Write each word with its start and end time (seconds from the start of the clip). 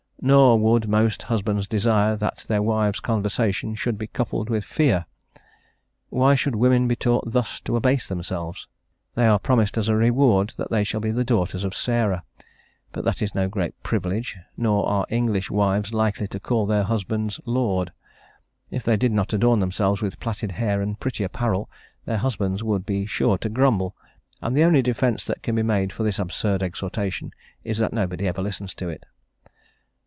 nor 0.23 0.59
would 0.59 0.87
most 0.87 1.23
husbands 1.23 1.67
desire 1.67 2.15
that 2.15 2.45
their 2.47 2.61
wives' 2.61 2.99
conversation 2.99 3.73
should 3.73 3.97
be 3.97 4.05
coupled 4.05 4.51
with 4.51 4.63
fear." 4.63 5.03
Why 6.09 6.35
should 6.35 6.53
women 6.53 6.87
be 6.87 6.95
taught 6.95 7.31
thus 7.31 7.59
to 7.61 7.75
abase 7.75 8.07
themselves? 8.07 8.67
They 9.15 9.25
are 9.25 9.39
promised 9.39 9.79
as 9.79 9.89
a 9.89 9.95
reward 9.95 10.49
that 10.57 10.69
they 10.69 10.83
shall 10.83 10.99
be 10.99 11.09
the 11.09 11.23
daughters 11.23 11.63
of 11.63 11.73
Sarah; 11.73 12.23
but 12.91 13.03
that 13.03 13.23
is 13.23 13.33
no 13.33 13.47
great 13.49 13.73
privilege, 13.81 14.37
nor 14.55 14.87
are 14.87 15.07
English 15.09 15.49
wives 15.49 15.91
likely 15.91 16.27
to 16.27 16.39
call 16.39 16.67
their 16.67 16.83
husbands 16.83 17.39
"lord;" 17.47 17.91
if 18.69 18.83
they 18.83 18.97
did 18.97 19.11
not 19.11 19.33
adorn 19.33 19.59
themselves 19.59 20.03
with 20.03 20.19
plaited 20.19 20.51
hair 20.51 20.83
and 20.83 20.99
pretty 20.99 21.23
apparel, 21.23 21.67
their 22.05 22.17
husbands 22.19 22.61
would 22.61 22.85
be 22.85 23.07
sure 23.07 23.39
to 23.39 23.49
grumble, 23.49 23.95
and 24.39 24.55
the 24.55 24.63
only 24.63 24.83
defence 24.83 25.23
that 25.23 25.41
can 25.41 25.55
be 25.55 25.63
made 25.63 25.91
for 25.91 26.03
this 26.03 26.19
absurd 26.19 26.61
exhortation 26.61 27.31
is 27.63 27.79
that 27.79 27.91
nobody 27.91 28.27
ever 28.27 28.43
listens 28.43 28.75
to 28.75 28.87
it. 28.87 29.03